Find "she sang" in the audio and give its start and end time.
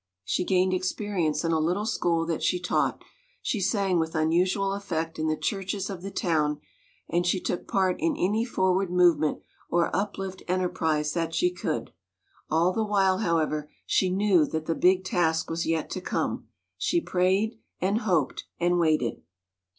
3.39-3.99